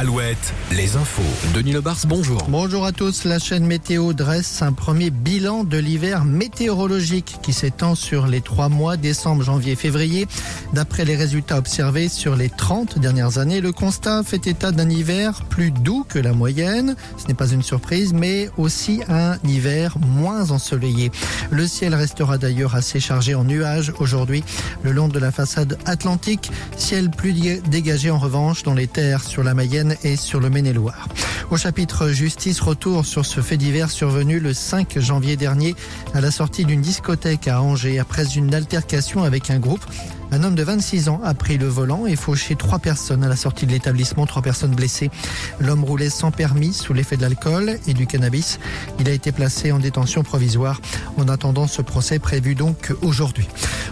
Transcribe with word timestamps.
Alouette, 0.00 0.54
les 0.72 0.96
infos. 0.96 1.20
Denis 1.52 1.72
Lebars, 1.72 2.06
bonjour. 2.06 2.38
Bonjour 2.48 2.86
à 2.86 2.92
tous. 2.92 3.24
La 3.24 3.38
chaîne 3.38 3.66
météo 3.66 4.14
dresse 4.14 4.62
un 4.62 4.72
premier 4.72 5.10
bilan 5.10 5.62
de 5.62 5.76
l'hiver 5.76 6.24
météorologique 6.24 7.36
qui 7.42 7.52
s'étend 7.52 7.94
sur 7.94 8.26
les 8.26 8.40
trois 8.40 8.70
mois, 8.70 8.96
décembre, 8.96 9.42
janvier, 9.42 9.76
février. 9.76 10.26
D'après 10.72 11.04
les 11.04 11.16
résultats 11.16 11.58
observés 11.58 12.08
sur 12.08 12.34
les 12.34 12.48
30 12.48 12.98
dernières 12.98 13.36
années, 13.36 13.60
le 13.60 13.72
constat 13.72 14.22
fait 14.22 14.46
état 14.46 14.72
d'un 14.72 14.88
hiver 14.88 15.42
plus 15.50 15.70
doux 15.70 16.06
que 16.08 16.18
la 16.18 16.32
moyenne. 16.32 16.96
Ce 17.18 17.26
n'est 17.28 17.34
pas 17.34 17.50
une 17.50 17.62
surprise, 17.62 18.14
mais 18.14 18.48
aussi 18.56 19.02
un 19.10 19.36
hiver 19.44 19.98
moins 19.98 20.50
ensoleillé. 20.50 21.10
Le 21.50 21.66
ciel 21.66 21.94
restera 21.94 22.38
d'ailleurs 22.38 22.74
assez 22.74 23.00
chargé 23.00 23.34
en 23.34 23.44
nuages 23.44 23.92
aujourd'hui 23.98 24.44
le 24.82 24.92
long 24.92 25.08
de 25.08 25.18
la 25.18 25.30
façade 25.30 25.76
atlantique. 25.84 26.50
Ciel 26.78 27.10
plus 27.10 27.34
dégagé 27.68 28.10
en 28.10 28.18
revanche 28.18 28.62
dans 28.62 28.72
les 28.72 28.86
terres 28.86 29.24
sur 29.24 29.42
la 29.42 29.52
Mayenne 29.52 29.89
et 30.04 30.16
sur 30.16 30.40
le 30.40 30.50
Maine-et-Loire. 30.50 31.08
Au 31.50 31.56
chapitre 31.56 32.08
justice, 32.08 32.60
retour 32.60 33.04
sur 33.04 33.26
ce 33.26 33.40
fait 33.40 33.56
divers 33.56 33.90
survenu 33.90 34.38
le 34.38 34.54
5 34.54 34.98
janvier 34.98 35.36
dernier 35.36 35.74
à 36.14 36.20
la 36.20 36.30
sortie 36.30 36.64
d'une 36.64 36.80
discothèque 36.80 37.48
à 37.48 37.60
Angers 37.62 37.98
après 37.98 38.24
une 38.36 38.54
altercation 38.54 39.24
avec 39.24 39.50
un 39.50 39.58
groupe. 39.58 39.84
Un 40.32 40.44
homme 40.44 40.54
de 40.54 40.62
26 40.62 41.08
ans 41.08 41.20
a 41.24 41.34
pris 41.34 41.58
le 41.58 41.66
volant 41.66 42.06
et 42.06 42.14
fauché 42.14 42.54
trois 42.54 42.78
personnes 42.78 43.24
à 43.24 43.28
la 43.28 43.34
sortie 43.34 43.66
de 43.66 43.72
l'établissement, 43.72 44.26
trois 44.26 44.42
personnes 44.42 44.74
blessées. 44.74 45.10
L'homme 45.58 45.82
roulait 45.82 46.10
sans 46.10 46.30
permis 46.30 46.72
sous 46.72 46.92
l'effet 46.92 47.16
de 47.16 47.22
l'alcool 47.22 47.78
et 47.88 47.94
du 47.94 48.06
cannabis. 48.06 48.60
Il 49.00 49.08
a 49.08 49.12
été 49.12 49.32
placé 49.32 49.72
en 49.72 49.80
détention 49.80 50.22
provisoire 50.22 50.80
en 51.16 51.26
attendant 51.28 51.66
ce 51.66 51.82
procès 51.82 52.20
prévu 52.20 52.54
donc 52.54 52.94
aujourd'hui. 53.02 53.48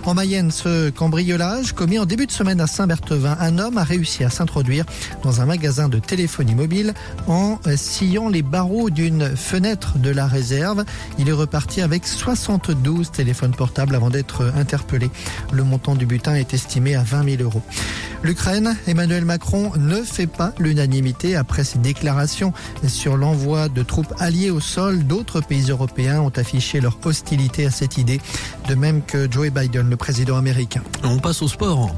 En 0.09 0.15
Mayenne, 0.15 0.51
ce 0.51 0.89
cambriolage 0.89 1.75
commis 1.75 1.99
en 1.99 2.07
début 2.07 2.25
de 2.25 2.33
semaine 2.33 2.63
à 2.63 2.67
Saint-Berthevin, 2.67 3.37
un 3.41 3.59
homme 3.59 3.77
a 3.77 3.85
réussi 3.85 4.25
à 4.25 4.31
s'introduire 4.31 4.87
dans 5.23 5.43
un 5.43 5.45
magasin 5.45 5.91
de 5.91 5.99
téléphonie 5.99 6.55
mobile 6.55 6.95
en 7.27 7.59
sciant 7.77 8.31
les 8.31 8.41
barreaux 8.41 8.89
d'une 8.89 9.37
fenêtre 9.37 9.99
de 9.99 10.09
la 10.09 10.27
réserve. 10.27 10.87
Il 11.19 11.29
est 11.29 11.33
reparti 11.33 11.83
avec 11.83 12.07
72 12.07 13.11
téléphones 13.11 13.55
portables 13.55 13.95
avant 13.95 14.09
d'être 14.09 14.51
interpellé. 14.57 15.11
Le 15.53 15.63
montant 15.63 15.95
du 15.95 16.07
butin 16.07 16.37
est 16.37 16.55
estimé 16.55 16.95
à 16.95 17.03
20 17.03 17.37
000 17.37 17.43
euros. 17.43 17.63
L'Ukraine, 18.23 18.77
Emmanuel 18.89 19.25
Macron 19.25 19.71
ne 19.77 20.03
fait 20.03 20.27
pas 20.27 20.53
l'unanimité 20.59 21.37
après 21.37 21.63
ses 21.63 21.79
déclarations 21.79 22.53
sur 22.87 23.17
l'envoi 23.17 23.69
de 23.69 23.83
troupes 23.83 24.13
alliées 24.19 24.51
au 24.51 24.59
sol. 24.59 25.05
D'autres 25.05 25.41
pays 25.41 25.71
européens 25.71 26.21
ont 26.23 26.33
affiché 26.35 26.81
leur 26.81 26.99
hostilité 27.05 27.67
à 27.67 27.71
cette 27.71 27.97
idée, 27.97 28.21
de 28.69 28.75
même 28.75 29.03
que 29.03 29.31
Joe 29.31 29.51
Biden, 29.51 29.89
le 29.89 29.98
président 29.99 30.37
américain. 30.37 30.83
On 31.05 31.19
passe 31.19 31.43
au 31.43 31.49
sport. 31.49 31.95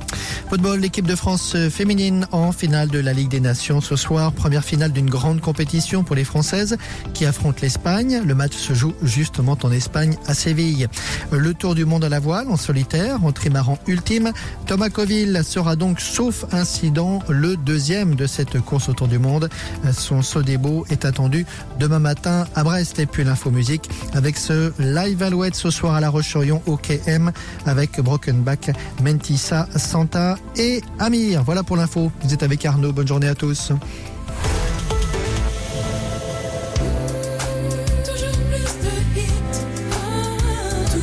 Football, 0.48 0.80
l'équipe 0.80 1.06
de 1.06 1.14
France 1.14 1.56
féminine 1.70 2.26
en 2.32 2.50
finale 2.50 2.88
de 2.88 2.98
la 2.98 3.12
Ligue 3.12 3.28
des 3.28 3.38
Nations 3.38 3.80
ce 3.80 3.94
soir. 3.94 4.32
Première 4.32 4.64
finale 4.64 4.90
d'une 4.90 5.08
grande 5.08 5.40
compétition 5.40 6.02
pour 6.02 6.16
les 6.16 6.24
Françaises 6.24 6.76
qui 7.14 7.24
affrontent 7.24 7.60
l'Espagne. 7.62 8.22
Le 8.26 8.34
match 8.34 8.54
se 8.54 8.74
joue 8.74 8.94
justement 9.02 9.56
en 9.62 9.70
Espagne 9.70 10.16
à 10.26 10.34
Séville. 10.34 10.88
Le 11.30 11.54
tour 11.54 11.76
du 11.76 11.84
monde 11.84 12.04
à 12.04 12.08
la 12.08 12.18
voile 12.18 12.48
en 12.48 12.56
solitaire 12.56 13.24
en 13.24 13.32
trimaran 13.32 13.78
ultime. 13.86 14.32
Thomas 14.66 14.88
Coville 14.88 15.42
sera 15.44 15.76
donc 15.76 16.00
sauf 16.00 16.44
incident 16.52 17.20
le 17.28 17.56
deuxième 17.56 18.14
de 18.14 18.26
cette 18.26 18.60
course 18.60 18.88
autour 18.88 19.08
du 19.08 19.18
monde. 19.18 19.48
Son 19.92 20.22
saut 20.22 20.42
beaux 20.58 20.84
est 20.90 21.04
attendu 21.04 21.46
demain 21.78 21.98
matin 21.98 22.46
à 22.54 22.64
Brest. 22.64 22.98
Et 22.98 23.06
puis 23.06 23.24
l'info 23.24 23.50
musique 23.50 23.88
avec 24.14 24.36
ce 24.36 24.72
live 24.78 25.22
Alouette 25.22 25.54
ce 25.54 25.70
soir 25.70 25.94
à 25.94 26.00
La 26.00 26.08
Roche-sur-Yon 26.08 26.62
au 26.66 26.76
KM 26.76 27.30
avec 27.66 27.79
Brokenback, 28.00 28.70
Mentissa, 29.02 29.68
Santa 29.76 30.36
et 30.56 30.82
Amir. 30.98 31.42
Voilà 31.44 31.62
pour 31.62 31.76
l'info. 31.76 32.10
Vous 32.22 32.34
êtes 32.34 32.42
avec 32.42 32.64
Arnaud. 32.64 32.92
Bonne 32.92 33.08
journée 33.08 33.28
à 33.28 33.34
tous. 33.34 33.72